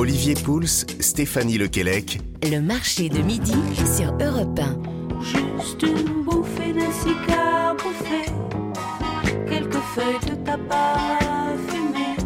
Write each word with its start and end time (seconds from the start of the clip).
Olivier 0.00 0.32
Pouls, 0.32 0.86
Stéphanie 0.98 1.58
Lequelec. 1.58 2.22
Le 2.42 2.60
marché 2.60 3.10
de 3.10 3.18
midi 3.20 3.52
sur 3.98 4.14
Europe 4.18 4.58
1. 4.58 5.20
Juste 5.20 5.82
une 5.82 6.24
bouffée 6.24 6.72
de 6.72 6.80
cigare 6.80 7.76
bouffée, 7.76 8.32
quelques 9.46 9.74
feuilles 9.94 10.30
de 10.30 10.36
tabac 10.42 11.18
fumées. 11.68 12.16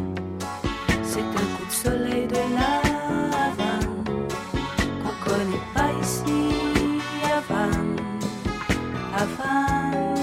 C'est 1.02 1.18
un 1.18 1.56
coup 1.56 1.66
de 1.66 1.72
soleil 1.72 2.28
de 2.28 2.36
la 2.54 2.78
Havane 3.42 4.04
qu'on 5.02 5.28
connaît 5.28 5.64
pas 5.74 5.90
ici, 6.00 6.54
Havane, 7.24 7.96
Havane. 9.16 10.14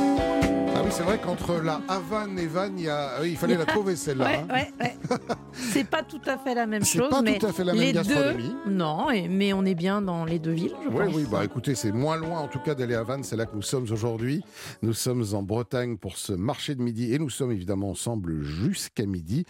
Ah 0.74 0.82
oui, 0.86 0.90
c'est 0.90 1.04
vrai 1.04 1.20
qu'entre 1.20 1.60
la 1.62 1.82
Havane 1.90 2.40
et 2.40 2.48
Vannes, 2.48 2.76
il, 2.78 2.86
y 2.86 2.90
a... 2.90 3.16
oui, 3.22 3.32
il 3.32 3.38
fallait 3.38 3.58
la 3.58 3.66
trouver 3.76 3.98
celle-là. 3.98 4.26
Ouais, 4.26 4.46
hein. 4.50 4.54
ouais, 4.54 4.74
ouais. 4.80 5.18
C'est 5.72 5.84
pas 5.90 6.04
tout 6.04 6.22
à 6.26 6.38
fait 6.38 6.54
la 6.56 6.66
même 6.68 6.84
chose, 6.86 7.10
pas 7.10 7.22
mais 7.22 7.38
tout 7.40 7.46
à 7.48 7.54
fait 7.54 7.64
la 7.64 7.74
même 7.74 7.82
les 7.82 7.94
gastronomie. 7.94 8.54
deux, 8.66 8.72
non, 8.72 9.08
mais 9.30 9.54
on 9.54 9.64
est 9.66 9.76
bien 9.76 10.02
dans 10.02 10.26
les 10.26 10.40
deux 10.40 10.52
villes, 10.52 10.74
je 10.84 10.90
Oui, 10.90 11.06
pense. 11.06 11.16
oui, 11.16 11.26
bah 11.32 11.44
écoutez, 11.46 11.76
c'est 11.76 11.92
moins 11.92 12.18
loin 12.18 12.40
en 12.40 12.48
tout 12.48 12.60
cas 12.60 12.76
d'aller 12.76 12.96
à 12.96 13.04
Vannes, 13.04 13.24
c'est 13.24 13.36
là 13.36 13.46
que 13.46 13.56
nous 13.56 13.62
sommes 13.62 13.86
aujourd'hui. 13.92 14.44
Nous 14.82 14.94
sommes 14.94 15.24
en 15.34 15.44
Bretagne 15.44 15.98
pour 15.98 16.18
ce 16.18 16.34
marché 16.34 16.76
de 16.76 16.82
midi 16.82 17.14
et 17.14 17.20
nous 17.20 17.30
sommes 17.30 17.52
évidemment 17.52 17.90
ensemble 17.92 18.42
jusqu'à 18.44 19.06
midi. 19.06 19.46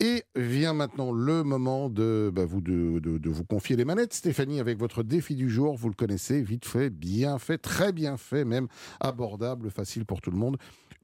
Et 0.00 0.24
vient 0.34 0.74
maintenant 0.74 1.12
le 1.12 1.44
moment 1.44 1.88
de, 1.88 2.28
bah, 2.34 2.44
vous, 2.44 2.60
de, 2.60 2.98
de- 2.98 3.16
de 3.16 3.30
vous 3.30 3.44
confier 3.44 3.76
les 3.76 3.84
manettes, 3.84 4.12
Stéphanie, 4.12 4.58
avec 4.58 4.76
votre 4.76 5.04
défi 5.04 5.36
du 5.36 5.48
jour. 5.48 5.76
Vous 5.76 5.88
le 5.88 5.94
connaissez, 5.94 6.42
vite 6.42 6.64
fait, 6.66 6.90
bien 6.90 7.38
fait, 7.38 7.58
très 7.58 7.92
bien 7.92 8.16
fait, 8.16 8.44
même 8.44 8.66
abordable, 8.98 9.70
facile 9.70 10.04
pour 10.04 10.20
tout 10.20 10.32
le 10.32 10.36
monde. 10.36 10.56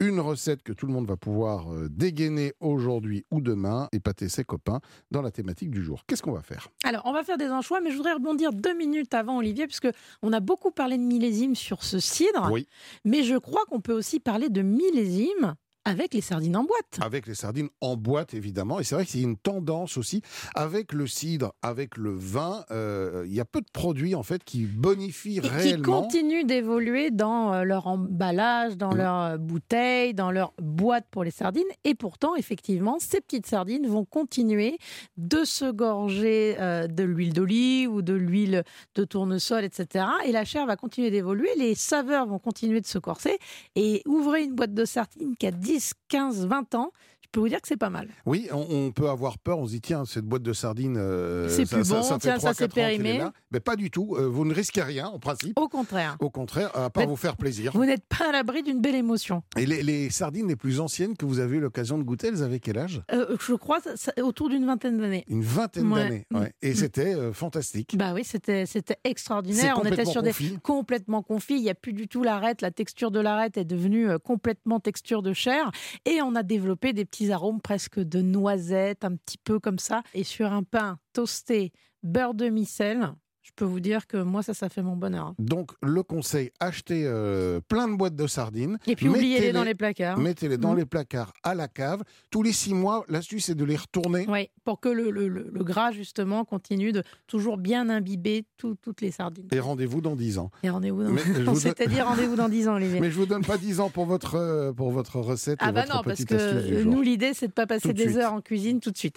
Une 0.02 0.18
recette 0.18 0.62
que 0.62 0.72
tout 0.72 0.86
le 0.86 0.94
monde 0.94 1.06
va 1.06 1.18
pouvoir 1.18 1.70
euh, 1.74 1.88
dégainer 1.90 2.54
aujourd'hui 2.60 3.26
ou 3.30 3.42
demain, 3.42 3.86
épater 3.92 4.30
ses 4.30 4.44
copains 4.44 4.80
dans 5.10 5.20
la 5.20 5.30
thématique 5.30 5.70
du 5.70 5.84
jour. 5.84 6.04
Qu'est-ce 6.06 6.22
qu'on 6.22 6.32
va 6.32 6.40
faire? 6.40 6.68
Alors, 6.84 7.02
on 7.04 7.12
va 7.12 7.22
faire 7.22 7.36
des 7.36 7.48
anchois, 7.50 7.82
mais 7.82 7.90
je 7.90 7.96
voudrais 7.98 8.14
rebondir 8.14 8.54
deux 8.54 8.72
minutes 8.74 9.12
avant, 9.12 9.36
Olivier, 9.36 9.66
puisque 9.66 9.88
on 10.22 10.32
a 10.32 10.40
beaucoup 10.40 10.70
parlé 10.70 10.96
de 10.96 11.02
millésime 11.02 11.54
sur 11.54 11.84
ce 11.84 11.98
cidre, 11.98 12.48
Oui. 12.50 12.66
mais 13.04 13.22
je 13.24 13.36
crois 13.36 13.66
qu'on 13.68 13.80
peut 13.82 13.92
aussi 13.92 14.20
parler 14.20 14.48
de 14.48 14.62
millésime 14.62 15.54
avec 15.84 16.14
les 16.14 16.20
sardines 16.20 16.56
en 16.56 16.64
boîte. 16.64 16.98
Avec 17.00 17.26
les 17.26 17.34
sardines 17.34 17.68
en 17.80 17.96
boîte, 17.96 18.34
évidemment. 18.34 18.80
Et 18.80 18.84
c'est 18.84 18.94
vrai 18.94 19.04
y 19.20 19.24
a 19.24 19.26
une 19.28 19.36
tendance 19.38 19.96
aussi 19.96 20.22
avec 20.54 20.92
le 20.92 21.06
cidre, 21.06 21.52
avec 21.62 21.96
le 21.96 22.12
vin. 22.12 22.64
euh, 22.70 23.24
il 23.26 23.32
y 23.34 23.40
a 23.40 23.44
peu 23.44 23.60
de 23.60 23.70
produits, 23.72 24.14
en 24.14 24.22
fait, 24.22 24.44
qui 24.44 24.64
bonifient 24.66 25.38
Et 25.38 25.40
qui 25.40 25.48
réellement. 25.48 26.02
continuent 26.02 26.44
d'évoluer 26.44 27.10
dans 27.10 27.54
euh, 27.54 27.64
leur 27.64 27.86
emballage, 27.86 28.76
dans 28.76 28.90
Mm. 28.94 28.96
leur 28.98 29.14
euh, 29.22 29.36
bouteille, 29.38 30.14
dans 30.14 30.30
leur 30.30 30.52
boîte 30.60 31.06
pour 31.10 31.24
les 31.24 31.30
sardines. 31.30 31.62
Et 31.84 31.94
pourtant, 31.94 32.34
effectivement, 32.36 32.98
ces 32.98 33.20
petites 33.20 33.46
sardines 33.46 33.86
vont 33.86 34.04
continuer 34.04 34.76
de 35.16 35.44
se 35.44 35.70
gorger 35.70 36.56
euh, 36.60 36.86
de 36.88 37.04
l'huile 37.04 37.32
d'olive 37.32 37.92
ou 37.92 38.02
de 38.02 38.12
l'huile 38.14 38.64
de 38.96 39.04
tournesol, 39.04 39.64
etc. 39.64 40.04
Et 40.26 40.32
la 40.32 40.44
chair 40.44 40.66
va 40.66 40.76
continuer 40.76 41.10
d'évoluer, 41.10 41.48
les 41.56 41.74
saveurs 41.74 42.26
vont 42.26 42.38
continuer 42.38 42.80
de 42.80 42.86
se 42.86 42.98
corser. 42.98 43.38
Et 43.76 44.02
ouvrez 44.06 44.42
une 44.44 44.54
boîte 44.54 44.74
de 44.74 44.84
sardines 44.84 45.36
qui 45.36 45.46
a 45.46 45.50
10, 45.50 45.69
15, 45.78 46.46
20 46.46 46.74
ans, 46.74 46.92
peux 47.30 47.40
vous 47.40 47.48
dire 47.48 47.60
que 47.60 47.68
c'est 47.68 47.76
pas 47.76 47.90
mal. 47.90 48.08
Oui, 48.26 48.48
on, 48.52 48.66
on 48.70 48.92
peut 48.92 49.08
avoir 49.08 49.38
peur. 49.38 49.58
On 49.58 49.66
se 49.66 49.72
dit, 49.72 49.80
tiens, 49.80 50.04
cette 50.04 50.24
boîte 50.24 50.42
de 50.42 50.52
sardines. 50.52 50.96
euh, 50.98 51.48
C'est 51.48 51.64
ça- 51.66 51.76
plus 51.76 51.84
ça- 51.86 51.94
bon, 51.94 52.02
ça 52.02 52.14
fait 52.14 52.20
tiens, 52.20 52.38
ça 52.38 52.50
3-4 52.52 52.54
s'est 52.56 52.64
ans 52.64 52.68
qu'elle 52.74 52.82
est 52.82 52.98
périmé. 52.98 53.24
Mais 53.52 53.60
pas 53.60 53.76
du 53.76 53.90
tout. 53.90 54.16
euh, 54.16 54.26
vous 54.28 54.44
ne 54.44 54.54
risquez 54.54 54.82
rien, 54.82 55.06
en 55.08 55.18
principe. 55.18 55.58
Au 55.58 55.68
contraire, 55.68 56.16
Au 56.20 56.30
contraire, 56.30 56.70
à 56.76 56.90
part 56.90 57.06
vous 57.06 57.16
faire 57.16 57.36
plaisir. 57.36 57.72
vous 57.74 57.84
n'êtes 57.84 58.04
pas 58.06 58.28
à 58.28 58.32
l'abri 58.32 58.62
d'une 58.62 58.80
belle 58.80 58.94
émotion. 58.94 59.42
Et 59.56 59.66
les, 59.66 59.82
les 59.82 60.10
sardines 60.10 60.48
les 60.48 60.56
plus 60.56 60.80
anciennes 60.80 61.16
que 61.16 61.24
vous 61.26 61.38
avez 61.40 61.56
eu 61.56 61.60
l'occasion 61.60 61.98
de 61.98 62.02
goûter, 62.02 62.28
elles 62.28 62.42
avaient 62.42 62.60
quel 62.60 62.78
âge? 62.78 63.02
Euh, 63.12 63.36
je 63.40 63.54
crois 63.54 63.80
ça- 63.80 63.96
ça- 63.96 64.12
autour 64.22 64.48
d'une 64.48 64.64
vingtaine 64.66 64.98
d'années. 64.98 65.24
Une 65.28 65.42
vingtaine 65.42 65.92
Ouais. 65.92 66.02
d'années. 66.04 66.26
ouais. 66.32 66.52
Et 66.62 66.72
Mm. 66.72 66.74
c'était 66.74 67.32
fantastique. 67.32 67.96
Bah 67.96 68.12
oui, 68.14 68.22
c'était 68.24 68.66
C'est 68.66 68.96
extraordinaire. 69.04 69.78
On 69.80 69.84
était 69.84 70.04
sur 70.04 70.22
des 70.22 70.30
confit. 70.30 70.58
complètement 70.62 71.22
confit. 71.22 71.54
Il 71.56 71.62
n'y 71.62 71.70
a 71.70 71.74
plus 71.74 71.92
du 71.92 72.08
tout 72.08 72.22
l'arête. 72.22 72.62
La 72.62 72.70
texture 72.70 73.10
de 73.10 73.20
l'arête 73.20 73.56
est 73.56 73.64
devenue 73.64 74.08
complètement 74.24 74.80
texture 74.80 75.22
de 75.22 75.32
chair. 75.32 75.70
Et 76.06 76.22
on 76.22 76.34
a 76.34 76.42
développé 76.42 76.92
des 76.92 77.04
petits 77.04 77.19
arômes 77.28 77.60
presque 77.60 78.00
de 78.00 78.22
noisettes, 78.22 79.04
un 79.04 79.16
petit 79.16 79.38
peu 79.38 79.60
comme 79.60 79.78
ça. 79.78 80.02
Et 80.14 80.24
sur 80.24 80.52
un 80.52 80.62
pain 80.62 80.98
toasté, 81.12 81.72
beurre 82.02 82.34
de 82.34 82.48
micelle, 82.48 83.12
je 83.50 83.54
peux 83.56 83.64
vous 83.64 83.80
dire 83.80 84.06
que 84.06 84.16
moi, 84.16 84.42
ça, 84.42 84.54
ça 84.54 84.68
fait 84.68 84.82
mon 84.82 84.96
bonheur. 84.96 85.34
Donc, 85.38 85.72
le 85.82 86.02
conseil, 86.04 86.52
achetez 86.60 87.02
euh, 87.04 87.60
plein 87.66 87.88
de 87.88 87.94
boîtes 87.96 88.14
de 88.14 88.26
sardines. 88.28 88.78
Et 88.86 88.94
puis, 88.94 89.08
oubliez-les 89.08 89.52
dans 89.52 89.64
les 89.64 89.74
placards. 89.74 90.18
Mettez-les 90.18 90.56
dans 90.56 90.70
Mhm. 90.72 90.78
les 90.78 90.84
placards 90.86 91.32
à 91.42 91.54
la 91.56 91.66
cave. 91.68 92.02
Tous 92.30 92.42
les 92.44 92.52
six 92.52 92.74
mois, 92.74 93.04
l'astuce, 93.08 93.46
c'est 93.46 93.54
de 93.56 93.64
les 93.64 93.76
retourner. 93.76 94.24
Oui, 94.28 94.48
pour 94.64 94.78
que 94.80 94.88
le, 94.88 95.10
le- 95.10 95.26
le- 95.28 95.50
le 95.52 95.64
gras, 95.64 95.90
justement, 95.90 96.44
continue 96.44 96.92
de 96.92 97.02
toujours 97.26 97.56
bien 97.58 97.88
imbiber 97.88 98.44
tout- 98.56 98.76
toutes 98.80 99.00
les 99.00 99.10
sardines. 99.10 99.48
Et 99.50 99.58
rendez-vous 99.58 100.00
dans 100.00 100.14
10 100.14 100.38
ans. 100.38 100.50
Et 100.62 100.70
rendez-vous 100.70 101.02
dans... 101.02 101.10
Donne- 101.44 101.56
C'est-à-dire 101.56 102.06
rendez-vous 102.06 102.36
dans 102.36 102.48
10 102.48 102.68
ans, 102.68 102.74
Olivier. 102.76 103.00
Mais 103.00 103.10
je 103.10 103.16
vous 103.16 103.26
donne 103.26 103.44
pas 103.44 103.58
10 103.58 103.80
ans 103.80 103.90
pour 103.90 104.04
votre, 104.06 104.36
euh, 104.36 104.72
pour 104.72 104.90
votre 104.92 105.18
recette 105.18 105.58
Ah 105.60 105.70
et 105.70 105.72
bah 105.72 105.82
votre 105.82 105.96
non, 105.96 106.02
parce 106.04 106.24
que 106.24 106.82
nous, 106.84 107.02
l'idée, 107.02 107.32
c'est 107.34 107.48
de 107.48 107.52
pas 107.52 107.66
passer 107.66 107.88
Tout 107.88 107.94
des 107.94 108.16
heures 108.16 108.32
en 108.32 108.40
cuisine 108.40 108.78
tout 108.78 108.92
de 108.92 108.96
suite. 108.98 109.16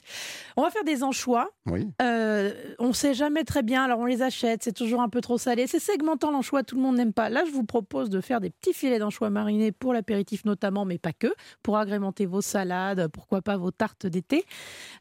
On 0.57 0.63
va 0.63 0.71
faire 0.71 0.83
des 0.83 1.03
anchois. 1.03 1.51
Oui. 1.67 1.87
Euh, 2.01 2.51
on 2.79 2.87
ne 2.87 2.93
sait 2.93 3.13
jamais 3.13 3.43
très 3.43 3.61
bien, 3.61 3.83
alors 3.83 3.99
on 3.99 4.05
les 4.05 4.22
achète, 4.23 4.63
c'est 4.63 4.73
toujours 4.73 5.01
un 5.01 5.09
peu 5.09 5.21
trop 5.21 5.37
salé. 5.37 5.67
C'est 5.67 5.79
segmentant 5.79 6.31
l'anchois, 6.31 6.63
tout 6.63 6.75
le 6.75 6.81
monde 6.81 6.95
n'aime 6.95 7.13
pas. 7.13 7.29
Là, 7.29 7.43
je 7.45 7.51
vous 7.51 7.63
propose 7.63 8.09
de 8.09 8.21
faire 8.21 8.41
des 8.41 8.49
petits 8.49 8.73
filets 8.73 8.97
d'anchois 8.99 9.29
marinés 9.29 9.71
pour 9.71 9.93
l'apéritif 9.93 10.45
notamment, 10.45 10.85
mais 10.85 10.97
pas 10.97 11.13
que, 11.13 11.27
pour 11.61 11.77
agrémenter 11.77 12.25
vos 12.25 12.41
salades, 12.41 13.07
pourquoi 13.09 13.41
pas 13.41 13.57
vos 13.57 13.71
tartes 13.71 14.07
d'été, 14.07 14.45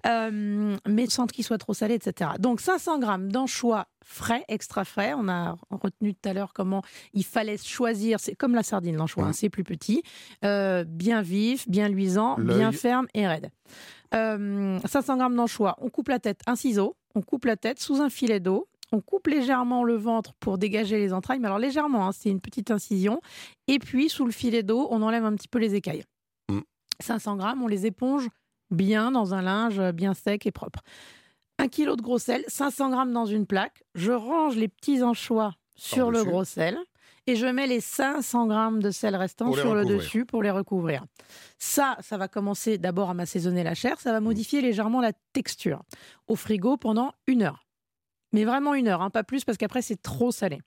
Euh, 0.07 0.77
mais 0.87 1.07
sans 1.09 1.27
qu'ils 1.27 1.45
soient 1.45 1.59
trop 1.59 1.75
salés, 1.75 1.95
etc. 1.95 2.31
Donc 2.39 2.61
500 2.61 2.99
grammes 2.99 3.31
d'anchois 3.31 3.87
frais, 4.05 4.45
extra 4.49 4.85
frais. 4.85 5.15
On 5.17 5.29
a 5.29 5.57
retenu 5.71 6.13
tout 6.15 6.29
à 6.29 6.33
l'heure 6.33 6.53
comment 6.53 6.83
il 7.15 7.25
fallait 7.25 7.57
choisir. 7.57 8.19
C'est 8.21 8.35
comme 8.35 8.55
la 8.55 8.63
sardine, 8.65 8.97
l'anchois, 8.97 9.25
hein, 9.25 9.33
c'est 9.33 9.49
plus 9.49 9.65
petit, 9.65 10.03
Euh, 10.45 10.85
bien 10.85 11.23
vif, 11.23 11.69
bien 11.69 11.89
luisant, 11.89 12.37
bien 12.57 12.73
ferme 12.73 13.07
et 13.15 13.27
raide. 13.29 13.51
Euh, 14.15 14.79
500 14.85 15.17
grammes 15.17 15.37
d'anchois, 15.37 15.77
on 15.81 15.89
coupe 15.89 16.09
la 16.09 16.19
tête, 16.19 16.41
un 16.47 16.57
ciseau, 16.57 16.97
on 17.15 17.23
coupe 17.23 17.45
la 17.47 17.57
tête 17.57 17.81
sous 17.81 18.01
un 18.03 18.11
filet 18.11 18.41
d'eau. 18.41 18.67
On 18.93 19.01
coupe 19.01 19.27
légèrement 19.27 19.85
le 19.85 19.97
ventre 19.97 20.35
pour 20.35 20.59
dégager 20.59 20.99
les 20.99 21.13
entrailles, 21.13 21.39
mais 21.39 21.47
alors 21.47 21.59
légèrement, 21.59 22.07
hein, 22.07 22.13
c'est 22.13 22.29
une 22.29 22.41
petite 22.41 22.71
incision. 22.71 23.21
Et 23.67 23.79
puis, 23.79 24.09
sous 24.09 24.27
le 24.27 24.33
filet 24.33 24.63
d'eau, 24.63 24.87
on 24.91 25.03
enlève 25.03 25.25
un 25.25 25.35
petit 25.35 25.49
peu 25.49 25.59
les 25.59 25.75
écailles. 25.75 26.05
Mm. 26.51 26.61
500 27.01 27.37
grammes, 27.37 27.63
on 27.63 27.69
les 27.69 27.87
éponge 27.87 28.29
bien 28.71 29.11
dans 29.11 29.35
un 29.35 29.43
linge 29.43 29.81
bien 29.93 30.15
sec 30.15 30.47
et 30.47 30.53
propre. 30.53 30.81
Un 31.59 31.69
kilo 31.69 31.97
de 31.97 32.03
gros 32.03 32.19
sel, 32.19 32.45
500 32.49 32.91
grammes 32.91 33.13
dans 33.13 33.27
une 33.27 33.47
plaque. 33.47 33.83
Je 33.95 34.13
range 34.13 34.57
les 34.57 34.69
petits 34.69 35.03
anchois 35.03 35.55
sur 35.77 36.11
le 36.11 36.25
gros 36.25 36.45
sel 36.45 36.79
et 37.27 37.37
je 37.37 37.47
mets 37.47 37.67
les 37.67 37.81
500 37.81 38.47
grammes 38.47 38.83
de 38.83 38.91
sel 38.91 39.17
les 39.19 39.55
sur 39.55 39.75
le 39.75 39.85
dessus 39.85 40.25
pour 40.25 40.43
les 40.43 40.51
recouvrir. 40.51 41.05
Ça, 41.59 41.97
ça 42.01 42.17
va 42.17 42.29
commencer 42.29 42.79
d'abord 42.79 43.11
à 43.11 43.15
m'assaisonner 43.15 43.63
la 43.63 43.75
chair, 43.75 44.01
ça 44.01 44.13
va 44.13 44.21
modifier 44.21 44.61
légèrement 44.61 45.01
la 45.01 45.13
texture. 45.33 45.83
Au 46.27 46.35
frigo 46.35 46.77
pendant 46.77 47.13
une 47.27 47.43
heure. 47.43 47.65
Mais 48.33 48.45
vraiment 48.45 48.75
une 48.75 48.89
heure, 48.89 49.03
hein, 49.03 49.11
pas 49.11 49.25
plus, 49.25 49.45
parce 49.45 49.59
qu'après 49.59 49.83
c'est 49.83 50.01
trop 50.01 50.31
salé. 50.31 50.61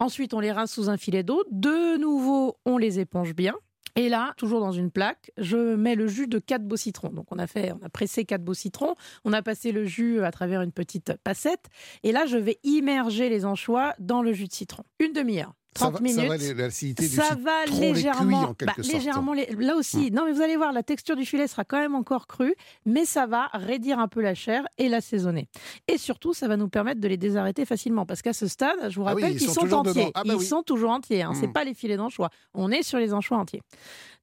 Ensuite, 0.00 0.34
on 0.34 0.40
les 0.40 0.52
rince 0.52 0.72
sous 0.72 0.88
un 0.88 0.96
filet 0.96 1.22
d'eau. 1.22 1.44
De 1.50 1.96
nouveau, 1.98 2.58
on 2.64 2.78
les 2.78 2.98
éponge 2.98 3.34
bien. 3.34 3.54
Et 3.94 4.08
là, 4.08 4.32
toujours 4.38 4.60
dans 4.60 4.72
une 4.72 4.90
plaque, 4.90 5.30
je 5.36 5.74
mets 5.76 5.94
le 5.94 6.06
jus 6.06 6.26
de 6.26 6.38
4 6.38 6.62
beaux 6.64 6.76
citrons. 6.76 7.10
Donc 7.10 7.26
on 7.30 7.38
a 7.38 7.46
fait, 7.46 7.72
on 7.72 7.84
a 7.84 7.90
pressé 7.90 8.24
4 8.24 8.42
beaux 8.42 8.54
citrons, 8.54 8.94
on 9.24 9.34
a 9.34 9.42
passé 9.42 9.70
le 9.70 9.84
jus 9.84 10.24
à 10.24 10.30
travers 10.30 10.62
une 10.62 10.72
petite 10.72 11.12
passette. 11.22 11.66
Et 12.02 12.12
là, 12.12 12.24
je 12.24 12.38
vais 12.38 12.58
immerger 12.62 13.28
les 13.28 13.44
anchois 13.44 13.94
dans 13.98 14.22
le 14.22 14.32
jus 14.32 14.46
de 14.46 14.52
citron. 14.52 14.84
Une 14.98 15.12
demi-heure. 15.12 15.52
Ça 15.74 15.86
30 15.86 15.94
va, 15.94 16.00
minutes. 16.00 16.20
ça 16.20 16.28
va 16.28 16.36
les- 16.36 16.54
l'acidité 16.54 17.08
du 17.08 17.14
Ça 17.14 17.22
citron 17.22 17.42
va 17.42 17.64
les 17.64 17.70
cuit, 17.72 17.80
légèrement, 17.94 18.38
en 18.42 18.54
bah, 18.66 18.72
légèrement 18.78 19.34
là 19.34 19.74
aussi. 19.76 20.10
Non, 20.10 20.24
mais 20.26 20.32
vous 20.32 20.42
allez 20.42 20.56
voir, 20.56 20.72
la 20.72 20.82
texture 20.82 21.16
du 21.16 21.24
filet 21.24 21.46
sera 21.46 21.64
quand 21.64 21.78
même 21.78 21.94
encore 21.94 22.26
crue, 22.26 22.54
mais 22.84 23.04
ça 23.06 23.26
va 23.26 23.46
raidir 23.54 23.98
un 23.98 24.08
peu 24.08 24.20
la 24.20 24.34
chair 24.34 24.64
et 24.76 24.88
l'assaisonner. 24.90 25.48
Et 25.88 25.96
surtout, 25.96 26.34
ça 26.34 26.46
va 26.46 26.56
nous 26.58 26.68
permettre 26.68 27.00
de 27.00 27.08
les 27.08 27.16
désarrêter 27.16 27.64
facilement, 27.64 28.04
parce 28.04 28.20
qu'à 28.20 28.34
ce 28.34 28.46
stade, 28.48 28.90
je 28.90 29.00
vous 29.00 29.06
Ah 29.06 29.14
oui, 29.14 29.22
rappelle 29.22 29.36
ils 29.36 29.38
qu'ils 29.38 29.50
sont 29.50 29.72
entiers. 29.72 30.10
Ah 30.14 30.24
bah 30.24 30.34
ils 30.34 30.38
oui. 30.40 30.44
sont 30.44 30.62
toujours 30.62 30.90
entiers. 30.90 31.22
Hein. 31.22 31.32
C'est 31.34 31.46
Mm. 31.46 31.52
pas 31.54 31.64
les 31.64 31.74
filets 31.74 31.96
d'anchois. 31.96 32.28
On 32.54 32.70
est 32.70 32.82
sur 32.82 32.98
les 32.98 33.14
anchois 33.14 33.38
entiers. 33.38 33.62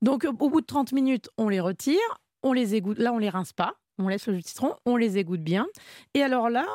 Donc, 0.02 0.26
au 0.40 0.50
bout 0.50 0.62
de 0.62 0.66
30 0.68 0.92
minutes, 0.92 1.30
on 1.38 1.50
les 1.50 1.60
retire, 1.60 1.98
on 2.44 2.54
les 2.54 2.76
égoutte. 2.76 3.00
Là, 3.00 3.12
on 3.12 3.18
les 3.18 3.30
rince 3.30 3.54
pas. 3.54 3.74
On 4.02 4.08
laisse 4.08 4.28
le 4.28 4.36
jus 4.36 4.42
de 4.44 4.48
citron, 4.48 4.76
on 4.86 4.96
les 4.96 5.18
égoutte 5.18 5.42
bien. 5.42 5.68
Et 6.14 6.24
alors 6.24 6.50
là, 6.50 6.66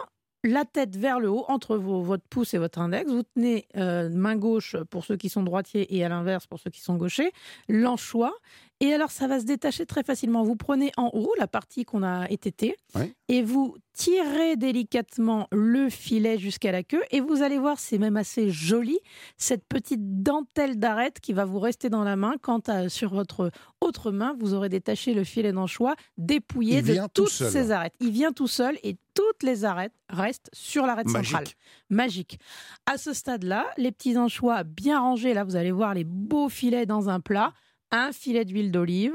la 0.44 0.64
tête 0.64 0.94
vers 0.96 1.18
le 1.18 1.30
haut, 1.30 1.44
entre 1.48 1.76
votre 1.76 2.22
pouce 2.28 2.54
et 2.54 2.58
votre 2.58 2.78
index. 2.78 3.10
Vous 3.10 3.22
tenez 3.22 3.66
euh, 3.76 4.10
main 4.10 4.36
gauche 4.36 4.76
pour 4.90 5.04
ceux 5.04 5.16
qui 5.16 5.30
sont 5.30 5.42
droitiers 5.42 5.96
et 5.96 6.04
à 6.04 6.08
l'inverse 6.08 6.46
pour 6.46 6.60
ceux 6.60 6.70
qui 6.70 6.80
sont 6.80 6.96
gauchers, 6.96 7.32
l'anchois. 7.68 8.34
Et 8.80 8.92
alors, 8.92 9.10
ça 9.10 9.26
va 9.28 9.38
se 9.40 9.44
détacher 9.44 9.86
très 9.86 10.02
facilement. 10.02 10.42
Vous 10.42 10.56
prenez 10.56 10.90
en 10.96 11.10
haut 11.14 11.32
la 11.38 11.46
partie 11.46 11.84
qu'on 11.84 12.02
a 12.02 12.28
ététée 12.28 12.76
Oui. 12.94 13.14
et 13.28 13.42
vous 13.42 13.76
tirez 13.92 14.56
délicatement 14.56 15.46
le 15.52 15.88
filet 15.88 16.38
jusqu'à 16.38 16.72
la 16.72 16.82
queue. 16.82 17.02
Et 17.12 17.20
vous 17.20 17.42
allez 17.42 17.58
voir, 17.58 17.78
c'est 17.78 17.98
même 17.98 18.16
assez 18.16 18.50
joli, 18.50 18.98
cette 19.36 19.64
petite 19.68 20.22
dentelle 20.22 20.78
d'arête 20.78 21.20
qui 21.20 21.32
va 21.32 21.44
vous 21.44 21.60
rester 21.60 21.88
dans 21.88 22.02
la 22.02 22.16
main 22.16 22.34
quand 22.42 22.68
euh, 22.68 22.88
sur 22.88 23.14
votre 23.14 23.52
autre 23.80 24.10
main, 24.10 24.34
vous 24.40 24.54
aurez 24.54 24.68
détaché 24.68 25.14
le 25.14 25.22
filet 25.24 25.52
d'anchois 25.52 25.94
dépouillé 26.18 26.78
Il 26.78 26.84
de 26.84 27.00
toutes 27.14 27.28
ces 27.30 27.70
arêtes. 27.70 27.94
Il 28.00 28.10
vient 28.10 28.32
tout 28.32 28.48
seul 28.48 28.76
et 28.82 28.96
toutes 29.14 29.44
les 29.44 29.64
arêtes 29.64 29.94
restent 30.08 30.50
sur 30.52 30.86
l'arête 30.86 31.08
centrale. 31.08 31.44
Magique. 31.44 31.56
Magique. 31.90 32.38
À 32.86 32.98
ce 32.98 33.12
stade-là, 33.12 33.66
les 33.76 33.92
petits 33.92 34.18
anchois 34.18 34.64
bien 34.64 34.98
rangés, 34.98 35.32
là 35.34 35.44
vous 35.44 35.54
allez 35.54 35.70
voir 35.70 35.94
les 35.94 36.04
beaux 36.04 36.48
filets 36.48 36.86
dans 36.86 37.08
un 37.08 37.20
plat, 37.20 37.52
un 37.96 38.12
filet 38.12 38.44
d'huile 38.44 38.70
d'olive, 38.72 39.14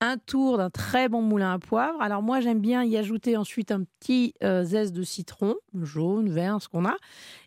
un 0.00 0.16
tour 0.18 0.58
d'un 0.58 0.70
très 0.70 1.08
bon 1.08 1.22
moulin 1.22 1.52
à 1.54 1.58
poivre. 1.58 2.00
Alors 2.02 2.22
moi 2.22 2.40
j'aime 2.40 2.60
bien 2.60 2.84
y 2.84 2.96
ajouter 2.96 3.36
ensuite 3.36 3.72
un 3.72 3.82
petit 3.84 4.34
euh, 4.44 4.62
zeste 4.64 4.92
de 4.94 5.02
citron, 5.02 5.56
jaune, 5.82 6.28
vert, 6.28 6.58
ce 6.60 6.68
qu'on 6.68 6.84
a. 6.84 6.94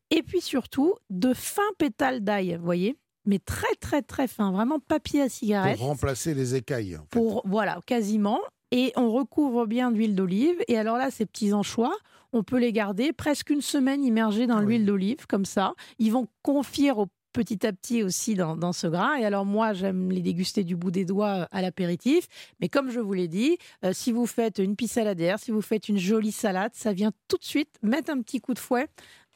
Et 0.09 0.23
puis 0.23 0.41
surtout 0.41 0.95
de 1.09 1.33
fins 1.33 1.61
pétales 1.77 2.21
d'ail, 2.21 2.55
vous 2.57 2.65
voyez 2.65 2.97
mais 3.25 3.37
très 3.37 3.73
très 3.79 4.01
très 4.01 4.27
fin, 4.27 4.51
vraiment 4.51 4.79
papier 4.79 5.21
à 5.21 5.29
cigarette 5.29 5.77
Pour 5.77 5.85
remplacer 5.89 6.33
les 6.33 6.55
écailles. 6.55 6.95
en 6.97 7.01
fait. 7.03 7.09
pour 7.11 7.43
voilà 7.45 7.79
quasiment 7.85 8.39
et 8.71 8.91
on 8.95 9.11
recouvre 9.11 9.67
bien 9.67 9.91
d'huile 9.91 10.15
d'olive 10.15 10.55
et 10.67 10.75
alors 10.79 10.97
là 10.97 11.11
ces 11.11 11.27
petits 11.27 11.53
anchois 11.53 11.95
on 12.33 12.41
peut 12.41 12.57
les 12.57 12.71
garder 12.73 13.13
presque 13.13 13.51
une 13.51 13.61
semaine 13.61 14.03
immergés 14.03 14.47
dans 14.47 14.57
Oui. 14.59 14.65
l'huile 14.65 14.85
d'olive 14.87 15.27
comme 15.27 15.45
ça 15.45 15.75
ils 15.99 16.11
vont 16.11 16.27
confire 16.41 16.97
au 16.97 17.05
petit 17.33 17.65
à 17.65 17.73
petit 17.73 18.03
aussi 18.03 18.35
dans, 18.35 18.73
ce 18.73 18.87
gras 18.87 19.19
et 19.19 19.25
alors 19.25 19.45
moi 19.45 19.73
j'aime 19.73 20.11
les 20.11 20.21
déguster 20.21 20.63
du 20.63 20.75
bout 20.75 20.91
des 20.91 21.05
doigts 21.05 21.41
euh, 21.41 21.45
à 21.51 21.61
l'apéritif. 21.61 22.27
Mais 22.59 22.69
comme 22.69 22.89
je 22.89 22.99
vous 22.99 23.13
l'ai 23.13 23.27
dit 23.27 23.57
euh, 23.83 23.91
si 23.93 24.11
vous 24.11 24.25
faites 24.25 24.59
une 24.59 24.75
pissaladière 24.75 25.39
si 25.39 25.51
vous 25.51 25.61
faites 25.61 25.89
une 25.89 25.97
jolie 25.97 26.31
salade 26.31 26.71
ça 26.73 26.93
vient 26.93 27.11
tout 27.27 27.37
de 27.37 27.43
suite 27.43 27.77
mettre 27.81 28.11
un 28.11 28.21
petit 28.21 28.39
coup 28.39 28.53
de 28.53 28.59
fouet 28.59 28.87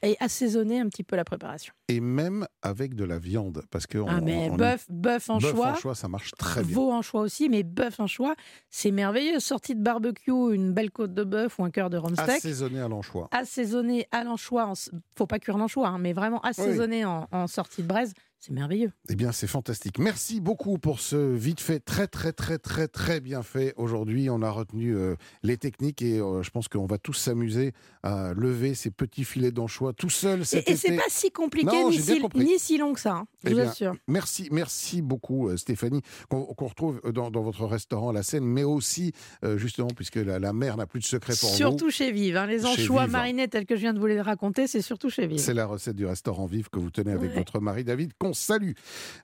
et 0.05 0.15
assaisonner 0.19 0.79
un 0.79 0.87
petit 0.87 1.03
peu 1.03 1.15
la 1.15 1.25
préparation 1.25 1.73
Et 1.89 1.99
même 1.99 2.47
avec 2.61 2.95
de 2.95 3.03
la 3.03 3.17
viande. 3.17 3.63
Parce 3.71 3.87
que 3.87 3.97
ah 4.07 4.21
mais 4.21 4.49
bœuf 4.49 4.57
bœuf 4.57 4.85
bœuf 4.89 5.29
anchois 5.29 5.71
anchois, 5.71 5.95
ça 5.95 6.07
marche 6.07 6.31
très 6.37 6.63
bien. 6.63 6.75
Veau 6.75 6.91
anchois 6.91 7.21
aussi, 7.21 7.49
mais 7.49 7.63
bœuf 7.63 7.99
anchois, 7.99 8.35
c'est 8.69 8.91
merveilleux. 8.91 9.39
Sortie 9.39 9.75
de 9.75 9.81
barbecue, 9.81 10.31
une 10.53 10.73
belle 10.73 10.91
côte 10.91 11.13
de 11.13 11.23
bœuf 11.23 11.59
ou 11.59 11.65
un 11.65 11.71
cœur 11.71 11.89
de 11.89 11.97
rumsteak. 11.97 12.37
Assaisonné 12.37 12.79
à 12.79 12.87
l'anchois. 12.87 13.27
Assaisonné 13.31 14.07
à 14.11 14.23
l'anchois, 14.23 14.67
en 14.67 14.73
faut 15.17 15.27
pas 15.27 15.39
cuire 15.39 15.57
l'anchois, 15.57 15.87
hein, 15.87 15.97
mais 15.97 16.13
vraiment 16.13 16.41
assaisonné 16.41 17.05
en, 17.05 17.27
en 17.31 17.47
sortie 17.47 17.81
de 17.81 17.87
braise, 17.87 18.13
c'est 18.45 18.53
merveilleux. 18.53 18.92
Eh 19.09 19.15
bien, 19.15 19.31
c'est 19.31 19.47
fantastique. 19.47 19.97
Merci 19.97 20.39
beaucoup 20.39 20.77
pour 20.77 21.00
ce 21.00 21.15
vite 21.33 21.59
fait, 21.62 21.80
très, 21.80 22.06
très, 22.07 22.31
très, 22.31 22.57
très, 22.59 22.88
très 22.88 23.19
bien 23.19 23.42
fait. 23.42 23.74
Aujourd'hui, 23.77 24.30
on 24.30 24.42
a 24.44 24.51
retenu 24.51 24.95
euh, 24.95 25.15
les 25.42 25.57
techniques 25.57 26.01
et 26.03 26.19
euh, 26.19 26.44
je 26.44 26.50
pense 26.51 26.68
qu'on 26.68 26.86
va 26.86 26.97
tous 27.00 27.13
s'amuser 27.13 27.74
à 28.03 28.33
lever 28.36 28.75
ces 28.75 28.92
petits 28.92 29.24
filets 29.24 29.51
d'anchois 29.51 29.94
tout 29.94 30.09
seul 30.12 30.45
cet 30.45 30.68
Et, 30.69 30.74
et 30.74 30.75
c'est 30.75 30.95
pas 30.95 31.01
si 31.09 31.31
compliqué 31.31 31.65
Non, 31.65 31.89
ni, 31.89 31.97
si, 32.00 32.19
compris. 32.19 32.45
ni 32.45 32.59
si 32.59 32.77
long 32.77 32.94
que 32.94 33.00
ça, 33.00 33.13
hein, 33.13 33.27
je 33.44 33.50
Eh 33.50 33.53
vous 33.53 33.59
bien, 33.62 33.69
assure. 33.69 33.95
Merci, 34.07 34.48
merci 34.51 35.01
beaucoup 35.01 35.50
euh, 35.50 35.57
Stéphanie, 35.57 36.01
qu'on 36.30 36.44
retrouve 36.68 37.01
dans, 37.12 37.31
dans 37.31 37.41
votre 37.41 37.65
restaurant 37.65 38.09
à 38.09 38.13
la 38.13 38.21
Seine, 38.24 38.45
mais 38.45 38.63
aussi 38.63 39.12
justement 39.57 39.89
puisque 39.95 40.15
la, 40.15 40.38
la 40.39 40.53
mer 40.53 40.77
n'a 40.77 40.86
plus 40.86 41.00
de 41.00 41.06
secret 41.06 41.33
pour 41.39 41.50
Surtout 41.50 41.89
chez 41.89 42.12
Vive. 42.12 42.38
hein, 42.38 42.45
les 42.45 42.65
anchois 42.65 43.03
Vive. 43.03 43.12
marinés 43.12 43.48
tels 43.48 43.65
que 43.65 43.75
je 43.75 43.81
viens 43.81 43.94
de 43.94 44.00
vous 44.00 44.06
les 44.06 44.21
raconter, 44.21 44.68
c'est 44.68 44.81
surtout 44.81 45.09
chez. 45.09 45.25
Vive. 45.27 45.39
C'est 45.39 45.53
la 45.53 45.65
recette 45.65 45.95
du 45.95 46.06
restaurant 46.06 46.45
Vive 46.45 46.69
que 46.69 46.80
vous 46.80 46.91
tenez 46.91 47.12
avec 47.12 47.31
Ouais. 47.31 47.38
votre 47.38 47.59
mari 47.59 47.83
David, 47.83 48.12
salue. 48.35 48.73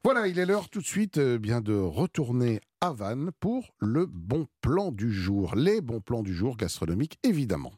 Voilà, 0.04 0.28
il 0.28 0.40
est 0.40 0.46
l'heure 0.46 0.70
tout 0.70 0.80
de 0.80 0.86
suite 0.86 1.20
euh, 1.20 1.38
bien 1.38 1.62
de 1.62 1.76
retourner 1.76 2.60
à 2.82 2.92
Vannes 2.92 3.30
pour 3.40 3.76
le 3.80 4.08
bon 4.08 4.48
plan 4.62 4.92
du 4.92 5.14
jour. 5.14 5.54
Les 5.56 5.82
bons 5.82 6.02
plans 6.02 6.24
du 6.24 6.34
jour 6.34 6.58
gastronomiques, 6.58 7.20
évidemment. 7.24 7.74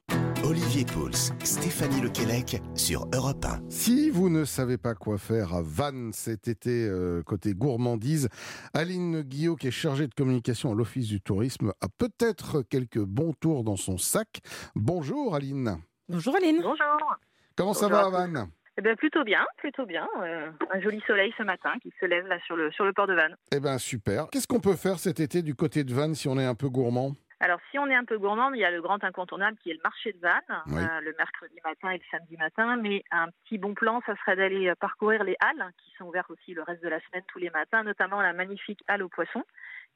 Olivier 0.45 0.83
Pouls, 0.83 1.33
Stéphanie 1.43 2.01
Lequelec 2.01 2.61
sur 2.75 3.07
Europe 3.13 3.45
1. 3.45 3.61
Si 3.69 4.09
vous 4.09 4.29
ne 4.29 4.43
savez 4.43 4.77
pas 4.77 4.93
quoi 4.93 5.17
faire 5.17 5.53
à 5.53 5.61
Vannes 5.61 6.11
cet 6.13 6.47
été 6.47 6.85
euh, 6.85 7.23
côté 7.23 7.53
gourmandise, 7.53 8.27
Aline 8.73 9.21
Guillot, 9.21 9.55
qui 9.55 9.67
est 9.67 9.71
chargée 9.71 10.07
de 10.07 10.13
communication 10.13 10.71
à 10.71 10.75
l'Office 10.75 11.07
du 11.07 11.21
tourisme, 11.21 11.73
a 11.81 11.87
peut-être 11.97 12.61
quelques 12.61 13.03
bons 13.03 13.33
tours 13.39 13.63
dans 13.63 13.77
son 13.77 13.97
sac. 13.97 14.41
Bonjour 14.75 15.35
Aline. 15.35 15.77
Bonjour 16.09 16.35
Aline. 16.35 16.61
Bonjour. 16.61 17.17
Comment 17.55 17.73
ça 17.73 17.87
va 17.87 18.05
à. 18.05 18.09
Vannes? 18.09 18.49
Eh 18.77 18.81
bien, 18.81 18.95
plutôt 18.95 19.23
bien, 19.23 19.45
plutôt 19.57 19.85
bien. 19.85 20.07
Euh, 20.21 20.49
un 20.71 20.79
joli 20.81 20.99
soleil 21.05 21.33
ce 21.37 21.43
matin 21.43 21.73
qui 21.81 21.93
se 21.99 22.05
lève 22.05 22.25
là 22.27 22.39
sur 22.45 22.55
le, 22.55 22.71
sur 22.71 22.85
le 22.85 22.93
port 22.93 23.05
de 23.07 23.13
Vannes. 23.13 23.35
Eh 23.55 23.59
bien 23.59 23.77
super. 23.77 24.27
Qu'est-ce 24.31 24.47
qu'on 24.47 24.59
peut 24.59 24.75
faire 24.75 24.97
cet 24.97 25.19
été 25.19 25.41
du 25.43 25.53
côté 25.53 25.83
de 25.83 25.93
Vannes 25.93 26.15
si 26.15 26.27
on 26.27 26.39
est 26.39 26.45
un 26.45 26.55
peu 26.55 26.69
gourmand? 26.69 27.11
Alors, 27.39 27.59
si 27.71 27.77
on 27.77 27.87
est 27.87 27.95
un 27.95 28.05
peu 28.05 28.17
gourmand, 28.17 28.53
il 28.53 28.61
y 28.61 28.65
a 28.65 28.71
le 28.71 28.81
grand 28.81 29.03
incontournable 29.03 29.57
qui 29.61 29.69
est 29.69 29.73
le 29.73 29.81
marché 29.83 30.13
de 30.13 30.19
Vannes, 30.19 30.61
Oui. 30.67 30.81
euh, 30.81 31.01
le 31.01 31.13
mercredi 31.17 31.55
matin 31.63 31.89
et 31.91 31.97
le 31.97 32.03
samedi 32.09 32.37
matin. 32.37 32.77
Mais 32.77 33.03
un 33.11 33.27
petit 33.43 33.57
bon 33.57 33.73
plan, 33.73 34.01
ça 34.05 34.15
serait 34.15 34.37
d'aller 34.37 34.69
euh, 34.69 34.75
parcourir 34.75 35.23
les 35.25 35.35
halles 35.41 35.69
qui 35.77 35.91
sont 35.97 36.05
ouvertes 36.05 36.31
aussi 36.31 36.53
le 36.53 36.63
reste 36.63 36.81
de 36.81 36.87
la 36.89 36.99
semaine 37.01 37.23
tous 37.27 37.39
les 37.39 37.49
matins, 37.49 37.83
notamment 37.83 38.21
la 38.21 38.31
magnifique 38.33 38.79
halle 38.87 39.03
aux 39.03 39.09
poissons 39.09 39.43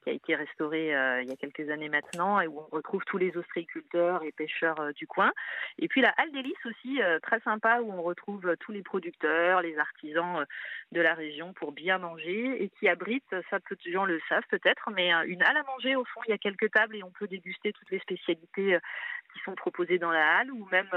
qui 0.08 0.32
a 0.32 0.34
été 0.34 0.34
restaurée 0.34 0.96
euh, 0.96 1.22
il 1.22 1.28
y 1.28 1.32
a 1.32 1.36
quelques 1.36 1.68
années 1.70 1.88
maintenant 1.88 2.40
et 2.40 2.46
où 2.46 2.58
on 2.58 2.74
retrouve 2.74 3.04
tous 3.04 3.18
les 3.18 3.36
ostréiculteurs 3.36 4.22
et 4.22 4.32
pêcheurs 4.32 4.80
euh, 4.80 4.92
du 4.92 5.06
coin. 5.06 5.32
Et 5.78 5.88
puis 5.88 6.00
la 6.00 6.14
halle 6.16 6.32
des 6.32 6.42
Lys 6.42 6.56
aussi, 6.64 7.02
euh, 7.02 7.18
très 7.20 7.40
sympa, 7.40 7.80
où 7.82 7.92
on 7.92 8.02
retrouve 8.02 8.56
tous 8.58 8.72
les 8.72 8.82
producteurs, 8.82 9.60
les 9.60 9.78
artisans 9.78 10.46
de 10.92 11.00
la 11.00 11.14
région 11.14 11.52
pour 11.52 11.72
bien 11.72 11.98
manger 11.98 12.62
et 12.62 12.70
qui 12.70 12.88
abrite, 12.88 13.34
ça 13.50 13.60
peu 13.60 13.76
de 13.76 13.90
gens 13.90 14.06
le 14.06 14.20
savent 14.28 14.46
peut-être, 14.50 14.90
mais 14.90 15.10
une 15.26 15.42
halle 15.42 15.56
à 15.56 15.62
manger 15.64 15.96
au 15.96 16.04
fond, 16.04 16.20
il 16.26 16.30
y 16.30 16.34
a 16.34 16.38
quelques 16.38 16.70
tables 16.70 16.96
et 16.96 17.02
on 17.02 17.10
peut 17.10 17.26
déguster 17.26 17.72
toutes 17.72 17.90
les 17.90 17.98
spécialités 17.98 18.78
qui 19.34 19.40
sont 19.44 19.54
proposées 19.54 19.98
dans 19.98 20.10
la 20.10 20.38
halle 20.38 20.50
ou 20.50 20.66
même 20.70 20.88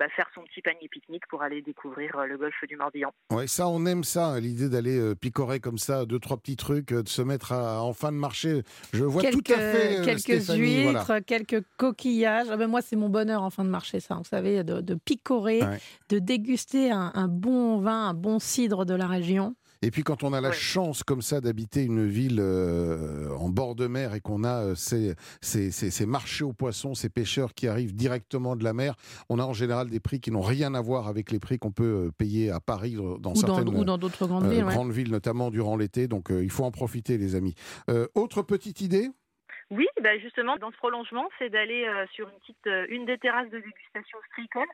bah, 0.00 0.06
faire 0.16 0.26
son 0.34 0.40
petit 0.42 0.62
panier 0.62 0.88
pique-nique 0.90 1.26
pour 1.28 1.42
aller 1.42 1.62
découvrir 1.62 2.16
euh, 2.16 2.26
le 2.26 2.36
golfe 2.38 2.54
du 2.66 2.74
Morbihan. 2.76 3.12
Ouais, 3.30 3.46
ça 3.46 3.68
on 3.68 3.84
aime 3.86 4.02
ça, 4.02 4.28
hein, 4.28 4.40
l'idée 4.40 4.68
d'aller 4.68 4.98
euh, 4.98 5.14
picorer 5.14 5.60
comme 5.60 5.78
ça 5.78 6.06
deux 6.06 6.18
trois 6.18 6.38
petits 6.38 6.56
trucs, 6.56 6.90
euh, 6.92 7.02
de 7.02 7.08
se 7.08 7.20
mettre 7.22 7.52
à- 7.52 7.82
en 7.82 7.92
fin 7.92 8.10
de 8.10 8.16
marché. 8.16 8.62
Je 8.94 9.04
vois 9.04 9.20
quelques, 9.22 9.44
tout 9.46 9.52
à 9.52 9.58
fait 9.58 10.02
quelques 10.04 10.20
Stéphanie, 10.42 10.86
huîtres, 10.86 11.04
voilà. 11.06 11.20
quelques 11.20 11.62
coquillages. 11.76 12.48
Ah 12.50 12.56
ben 12.56 12.66
moi, 12.66 12.80
c'est 12.82 12.96
mon 12.96 13.08
bonheur 13.10 13.42
en 13.42 13.50
fin 13.50 13.64
de 13.64 13.68
marché, 13.70 14.00
ça. 14.00 14.14
Vous 14.16 14.24
savez, 14.24 14.64
de, 14.64 14.80
de 14.80 14.94
picorer, 14.94 15.60
Ouais. 15.62 15.78
de 16.08 16.18
déguster 16.18 16.90
un, 16.90 17.12
un 17.14 17.28
bon 17.28 17.78
vin, 17.78 18.08
un 18.08 18.14
bon 18.14 18.38
cidre 18.38 18.86
de 18.86 18.94
la 18.94 19.06
région. 19.06 19.54
Et 19.82 19.90
puis 19.90 20.02
quand 20.02 20.22
on 20.24 20.32
a 20.34 20.40
la 20.40 20.50
Ouais. 20.50 20.54
chance 20.54 21.02
comme 21.02 21.22
ça 21.22 21.40
d'habiter 21.40 21.82
une 21.84 22.06
ville 22.06 22.38
euh, 22.38 23.30
en 23.36 23.48
bord 23.48 23.74
de 23.74 23.86
mer 23.86 24.14
et 24.14 24.20
qu'on 24.20 24.44
a 24.44 24.62
euh, 24.64 24.74
ces, 24.74 25.14
ces, 25.40 25.70
ces- 25.70 25.90
ces 25.90 26.04
marchés 26.06 26.44
aux 26.44 26.52
poissons, 26.52 26.94
ces 26.94 27.08
pêcheurs 27.08 27.54
qui 27.54 27.66
arrivent 27.66 27.94
directement 27.94 28.56
de 28.56 28.64
la 28.64 28.72
mer, 28.74 28.94
on 29.30 29.38
a 29.38 29.44
en 29.44 29.54
général 29.54 29.88
des 29.88 30.00
prix 30.00 30.20
qui 30.20 30.30
n'ont 30.30 30.42
rien 30.42 30.74
à 30.74 30.80
voir 30.82 31.08
avec 31.08 31.30
les 31.32 31.38
prix 31.38 31.58
qu'on 31.58 31.72
peut 31.72 32.08
euh, 32.08 32.10
payer 32.16 32.50
à 32.50 32.60
Paris 32.60 32.94
dans 32.94 33.14
Ou 33.14 33.18
dans 33.18 33.34
certaines 33.34 33.68
ou 33.74 33.84
dans 33.84 33.96
d'autres 33.98 34.26
grandes 34.26 34.48
villes. 34.48 34.64
ouais. 34.64 34.74
grandes 34.74 34.92
villes, 34.92 35.10
notamment 35.10 35.50
durant 35.50 35.76
l'été. 35.76 36.08
Donc 36.08 36.28
il 36.30 36.50
faut 36.50 36.64
en 36.64 36.70
profiter 36.70 37.16
les 37.16 37.34
amis. 37.34 37.54
Autre 38.14 38.42
petite 38.42 38.80
idée 38.80 39.08
Oui, 39.70 39.86
bah 40.02 40.18
justement, 40.18 40.56
dans 40.56 40.72
ce 40.72 40.76
prolongement, 40.76 41.28
c'est 41.38 41.48
d'aller 41.48 41.86
euh, 41.86 42.04
sur 42.08 42.28
une 42.28 42.38
petite, 42.40 42.66
euh, 42.66 42.86
une 42.88 43.06
des 43.06 43.18
terrasses 43.18 43.48
de 43.50 43.60
dégustation 43.60 44.18
stricole 44.32 44.66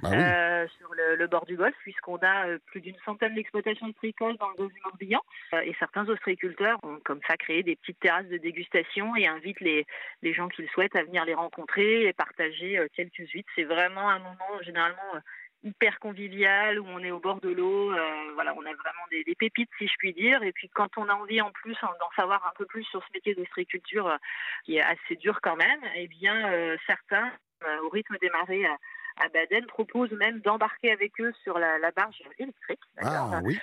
Bah 0.00 0.10
oui. 0.12 0.16
euh, 0.16 0.68
sur 0.78 0.94
le, 0.94 1.16
le 1.16 1.26
bord 1.26 1.44
du 1.44 1.56
golfe, 1.56 1.74
puisqu'on 1.80 2.18
a 2.18 2.46
euh, 2.46 2.58
plus 2.66 2.80
d'une 2.80 2.96
centaine 3.04 3.34
d'exploitations 3.34 3.90
stricoles 3.94 4.36
dans 4.36 4.48
le 4.50 4.54
golfe 4.54 4.72
du 4.72 4.80
Morbihan. 4.84 5.20
Euh, 5.54 5.60
et 5.62 5.74
certains 5.80 6.08
ostréiculteurs 6.08 6.78
ont 6.84 7.00
comme 7.04 7.20
ça 7.26 7.36
créé 7.36 7.64
des 7.64 7.74
petites 7.74 7.98
terrasses 7.98 8.28
de 8.28 8.36
dégustation 8.36 9.16
et 9.16 9.26
invitent 9.26 9.60
les, 9.60 9.86
les 10.22 10.32
gens 10.32 10.48
qui 10.48 10.62
le 10.62 10.68
souhaitent 10.68 10.94
à 10.94 11.02
venir 11.02 11.24
les 11.24 11.34
rencontrer 11.34 12.04
et 12.06 12.12
partager 12.12 12.78
euh, 12.78 12.86
quelques 12.94 13.28
huîtres. 13.32 13.50
C'est 13.56 13.64
vraiment 13.64 14.08
un 14.08 14.20
moment 14.20 14.62
généralement 14.62 15.16
euh, 15.16 15.20
hyper 15.64 15.98
convivial 15.98 16.78
où 16.78 16.86
on 16.86 16.98
est 17.00 17.10
au 17.10 17.18
bord 17.18 17.40
de 17.40 17.48
l'eau. 17.48 17.90
euh, 17.92 18.32
voilà, 18.34 18.54
on 18.54 18.60
a 18.66 18.72
vraiment 18.74 19.06
des, 19.10 19.24
des 19.24 19.34
pépites, 19.34 19.70
si 19.78 19.86
je 19.88 19.94
puis 19.98 20.12
dire. 20.12 20.42
Et 20.42 20.52
puis 20.52 20.68
quand 20.68 20.96
on 20.98 21.08
a 21.08 21.14
envie 21.14 21.40
en 21.40 21.50
plus 21.50 21.76
en- 21.82 21.86
d'en 21.98 22.10
savoir 22.14 22.46
un 22.46 22.52
peu 22.56 22.66
plus 22.66 22.84
sur 22.84 23.02
ce 23.02 23.08
métier 23.14 23.34
d'ostréiculture 23.34 24.06
euh, 24.06 24.16
qui 24.64 24.76
est 24.76 24.82
assez 24.82 25.16
dur 25.16 25.40
quand 25.42 25.56
même, 25.56 25.80
eh 25.96 26.06
bien 26.06 26.52
euh, 26.52 26.76
certains, 26.86 27.32
euh, 27.66 27.80
au 27.82 27.88
rythme 27.88 28.16
des 28.20 28.30
marées 28.30 28.66
à, 28.66 28.76
à 29.24 29.28
Baden, 29.28 29.64
proposent 29.66 30.12
même 30.12 30.40
d'embarquer 30.40 30.92
avec 30.92 31.18
eux 31.20 31.32
sur 31.42 31.58
la, 31.58 31.78
la 31.78 31.90
barge 31.92 32.20
électrique. 32.38 32.80
Ah 33.06 33.40
oui. 33.44 33.58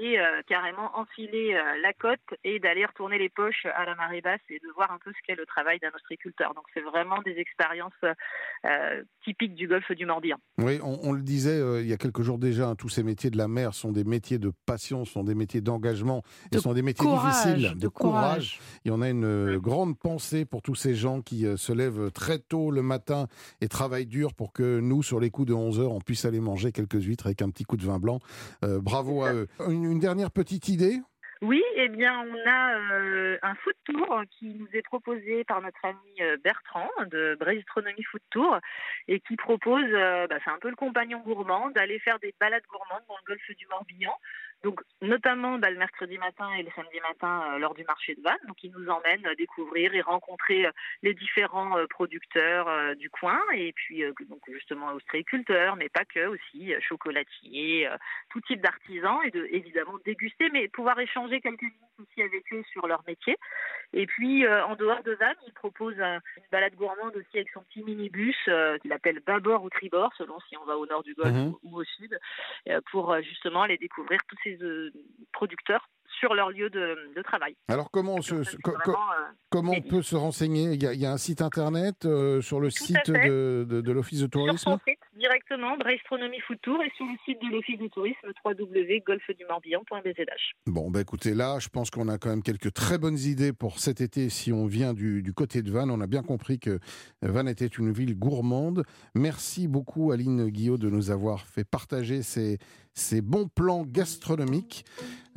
Euh, 0.00 0.42
carrément 0.46 0.90
enfiler 0.98 1.54
euh, 1.54 1.80
la 1.82 1.92
côte 1.92 2.18
et 2.44 2.58
d'aller 2.58 2.84
retourner 2.84 3.18
les 3.18 3.28
poches 3.28 3.66
à 3.74 3.84
la 3.84 3.94
marée 3.94 4.20
basse 4.20 4.40
et 4.48 4.58
de 4.58 4.68
voir 4.74 4.90
un 4.92 4.98
peu 4.98 5.12
ce 5.12 5.18
qu'est 5.26 5.34
le 5.34 5.46
travail 5.46 5.78
d'un 5.78 5.90
ostréiculteur. 5.94 6.54
Donc 6.54 6.64
c'est 6.74 6.80
vraiment 6.80 7.20
des 7.22 7.38
expériences 7.38 7.92
euh, 8.02 9.02
typiques 9.24 9.54
du 9.54 9.68
golfe 9.68 9.90
du 9.92 10.06
Morbihan. 10.06 10.36
Oui, 10.58 10.78
on, 10.82 10.98
on 11.02 11.12
le 11.12 11.22
disait 11.22 11.58
euh, 11.58 11.80
il 11.80 11.88
y 11.88 11.92
a 11.92 11.96
quelques 11.96 12.22
jours 12.22 12.38
déjà, 12.38 12.68
hein, 12.68 12.76
tous 12.76 12.88
ces 12.88 13.02
métiers 13.02 13.30
de 13.30 13.38
la 13.38 13.48
mer 13.48 13.74
sont 13.74 13.92
des 13.92 14.04
métiers 14.04 14.38
de 14.38 14.52
passion, 14.66 15.04
sont 15.04 15.24
des 15.24 15.34
métiers 15.34 15.60
d'engagement, 15.60 16.22
et 16.52 16.56
De 16.56 16.60
sont 16.60 16.72
des 16.72 16.82
métiers 16.82 17.06
Courage, 17.06 17.54
difficiles, 17.54 17.78
de 17.78 17.88
courage. 17.88 18.60
Et 18.84 18.90
on 18.90 19.00
a 19.00 19.08
une 19.08 19.58
grande 19.58 19.98
pensée 19.98 20.44
pour 20.44 20.62
tous 20.62 20.74
ces 20.74 20.94
gens 20.94 21.20
qui 21.22 21.46
euh, 21.46 21.56
se 21.56 21.72
lèvent 21.72 22.10
très 22.12 22.38
tôt 22.38 22.70
le 22.70 22.82
matin 22.82 23.26
et 23.60 23.68
travaillent 23.68 24.06
dur 24.06 24.34
pour 24.34 24.52
que 24.52 24.80
nous, 24.80 25.02
sur 25.02 25.20
les 25.20 25.30
coups 25.30 25.48
de 25.48 25.54
11 25.54 25.80
heures, 25.80 25.92
on 25.92 26.00
puisse 26.00 26.24
aller 26.24 26.40
manger 26.40 26.72
quelques 26.72 27.02
huîtres 27.02 27.26
avec 27.26 27.42
un 27.42 27.50
petit 27.50 27.64
coup 27.64 27.76
de 27.76 27.84
vin 27.84 27.98
blanc. 27.98 28.20
Euh, 28.64 28.80
bravo 28.80 29.22
à 29.22 29.32
eux. 29.32 29.48
Une, 29.68 29.84
une 29.90 29.98
dernière 29.98 30.30
petite 30.30 30.68
idée? 30.68 31.00
Oui, 31.42 31.62
eh 31.74 31.88
bien, 31.88 32.20
on 32.20 32.50
a 32.50 32.74
euh, 32.76 33.38
un 33.40 33.54
food 33.54 33.74
tour 33.84 34.22
qui 34.30 34.54
nous 34.56 34.68
est 34.74 34.82
proposé 34.82 35.42
par 35.44 35.62
notre 35.62 35.82
ami 35.82 36.20
euh, 36.20 36.36
Bertrand 36.44 36.90
de 37.10 37.34
Brestronomie 37.40 38.02
Food 38.02 38.20
Tour 38.28 38.58
et 39.08 39.20
qui 39.20 39.36
propose, 39.36 39.86
euh, 39.88 40.26
bah, 40.26 40.36
c'est 40.44 40.50
un 40.50 40.58
peu 40.58 40.68
le 40.68 40.76
compagnon 40.76 41.20
gourmand, 41.20 41.70
d'aller 41.70 41.98
faire 41.98 42.18
des 42.18 42.34
balades 42.38 42.66
gourmandes 42.68 43.04
dans 43.08 43.16
le 43.16 43.26
golfe 43.26 43.56
du 43.56 43.66
Morbihan. 43.68 44.12
Donc, 44.62 44.80
notamment 45.00 45.58
bah, 45.58 45.70
le 45.70 45.78
mercredi 45.78 46.18
matin 46.18 46.52
et 46.54 46.62
le 46.62 46.70
samedi 46.76 47.00
matin 47.00 47.58
lors 47.58 47.74
du 47.74 47.84
marché 47.84 48.14
de 48.14 48.22
Vannes. 48.22 48.38
Donc, 48.46 48.62
il 48.62 48.70
nous 48.72 48.88
emmène 48.88 49.22
découvrir 49.36 49.94
et 49.94 50.00
rencontrer 50.00 50.66
les 51.02 51.14
différents 51.14 51.76
producteurs 51.88 52.96
du 52.96 53.08
coin. 53.10 53.40
Et 53.54 53.72
puis 53.72 54.04
donc 54.28 54.40
justement 54.52 54.92
ostréiculteurs, 54.92 55.76
mais 55.76 55.88
pas 55.88 56.04
que 56.04 56.26
aussi 56.26 56.74
chocolatiers, 56.80 57.88
tout 58.30 58.40
type 58.42 58.60
d'artisans. 58.60 59.20
Et 59.24 59.30
de 59.30 59.46
évidemment 59.50 59.98
déguster, 60.04 60.50
mais 60.50 60.68
pouvoir 60.68 60.98
échanger 61.00 61.40
quelques 61.40 61.62
minutes 61.62 61.89
aussi 62.00 62.22
avec 62.22 62.44
eux 62.52 62.62
sur 62.72 62.86
leur 62.86 63.02
métier. 63.06 63.36
Et 63.92 64.06
puis, 64.06 64.46
euh, 64.46 64.64
en 64.66 64.76
dehors 64.76 65.02
de 65.02 65.12
Vannes, 65.12 65.36
il 65.46 65.52
propose 65.52 65.94
une 65.98 66.20
balade 66.52 66.74
gourmande 66.74 67.16
aussi 67.16 67.36
avec 67.36 67.48
son 67.52 67.60
petit 67.62 67.82
minibus 67.82 68.36
euh, 68.48 68.78
qu'il 68.78 68.92
appelle 68.92 69.20
Babord 69.26 69.62
ou 69.64 69.70
Tribord, 69.70 70.12
selon 70.16 70.38
si 70.48 70.56
on 70.56 70.64
va 70.64 70.76
au 70.76 70.86
nord 70.86 71.02
du 71.02 71.14
Golfe 71.14 71.34
Mhm. 71.34 71.54
ou, 71.62 71.80
au 71.80 71.84
sud, 71.84 72.18
euh, 72.68 72.80
pour 72.90 73.12
euh, 73.12 73.20
justement 73.22 73.62
aller 73.62 73.78
découvrir 73.78 74.20
tous 74.28 74.36
ces 74.44 74.58
producteurs 75.32 75.88
sur 76.18 76.34
leur 76.34 76.50
lieu 76.50 76.70
de, 76.70 77.12
de 77.14 77.22
travail. 77.22 77.56
Alors 77.68 77.90
comment, 77.90 78.16
Donc, 78.16 78.24
se- 78.24 78.42
ça, 78.44 78.50
c'est 78.52 78.62
co- 78.62 78.72
co- 78.72 78.92
vraiment, 78.92 79.06
comment 79.50 79.72
on 79.72 79.76
Mehdi. 79.76 79.88
peut 79.88 80.02
se 80.02 80.16
renseigner? 80.16 80.72
Il 80.74 80.82
y, 80.82 80.86
a, 80.86 80.92
il 80.92 81.00
y 81.00 81.06
a 81.06 81.12
un 81.12 81.16
site 81.18 81.40
internet 81.42 82.06
sur 82.40 82.60
le 82.60 82.70
site 82.70 83.10
de, 83.10 83.64
de- 83.68 83.80
de 83.80 83.92
l'Office 83.92 84.18
de 84.20 84.24
sur 84.24 84.30
tourisme? 84.30 84.70
Son 84.72 84.78
site 84.86 84.99
directement, 85.20 85.76
Brestronomie 85.76 86.40
Food 86.40 86.58
Tour, 86.62 86.82
et 86.82 86.90
sur 86.96 87.06
le 87.06 87.12
site 87.24 87.40
de 87.40 87.46
l'Office 87.48 87.78
du 87.78 87.88
tourisme, 87.90 88.32
www.golfedumorbihan.bzh. 88.44 90.54
Bon, 90.66 90.90
bah 90.90 91.00
écoutez, 91.00 91.34
là, 91.34 91.60
je 91.60 91.68
pense 91.68 91.90
qu'on 91.90 92.08
a 92.08 92.18
quand 92.18 92.30
même 92.30 92.42
quelques 92.42 92.72
très 92.72 92.98
bonnes 92.98 93.18
idées 93.18 93.52
pour 93.52 93.78
cet 93.78 94.00
été 94.00 94.30
si 94.30 94.52
on 94.52 94.66
vient 94.66 94.94
du, 94.94 95.22
du 95.22 95.32
côté 95.32 95.62
de 95.62 95.70
Vannes. 95.70 95.90
On 95.90 96.00
a 96.00 96.08
bien 96.08 96.22
compris 96.22 96.58
que 96.58 96.80
Vannes 97.22 97.48
était 97.48 97.66
une 97.66 97.92
ville 97.92 98.18
gourmande. 98.18 98.84
Merci 99.14 99.68
beaucoup, 99.68 100.10
Aline 100.10 100.48
Guillot, 100.48 100.78
de 100.78 100.90
nous 100.90 101.12
avoir 101.12 101.46
fait 101.46 101.64
partager 101.64 102.22
ces, 102.22 102.58
ces 102.94 103.20
bons 103.20 103.48
plans 103.54 103.84
gastronomiques. 103.84 104.84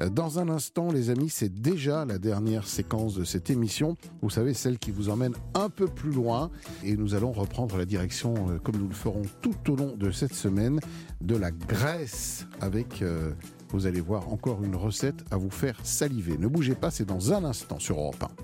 Euh, 0.01 0.09
Dans 0.09 0.39
un 0.39 0.49
instant, 0.49 0.91
les 0.91 1.09
amis, 1.09 1.29
c'est 1.29 1.53
déjà 1.53 2.05
la 2.05 2.17
dernière 2.17 2.67
séquence 2.67 3.15
de 3.15 3.23
cette 3.23 3.49
émission. 3.49 3.95
Vous 4.21 4.29
savez, 4.29 4.53
celle 4.53 4.79
qui 4.79 4.91
vous 4.91 5.09
emmène 5.09 5.33
un 5.53 5.69
peu 5.69 5.87
plus 5.87 6.11
loin. 6.11 6.49
Et 6.83 6.97
nous 6.97 7.13
allons 7.15 7.31
reprendre 7.31 7.77
la 7.77 7.85
direction, 7.85 8.33
euh, 8.49 8.59
comme 8.59 8.77
nous 8.77 8.87
le 8.87 8.93
ferons 8.95 9.23
tout 9.41 9.71
au 9.71 9.75
long 9.75 9.95
de 9.95 10.11
cette 10.11 10.33
semaine, 10.33 10.79
de 11.21 11.35
la 11.35 11.51
Grèce 11.51 12.45
avec... 12.59 13.01
euh, 13.01 13.31
vous 13.73 13.87
allez 13.87 14.01
voir 14.01 14.31
encore 14.31 14.63
une 14.63 14.75
recette 14.75 15.25
à 15.31 15.37
vous 15.37 15.49
faire 15.49 15.79
saliver. 15.83 16.37
Ne 16.37 16.47
bougez 16.47 16.75
pas, 16.75 16.91
c'est 16.91 17.05
dans 17.05 17.33
un 17.33 17.43
instant 17.43 17.79
sur 17.79 17.97
Europe 17.97 18.23
1. 18.39 18.43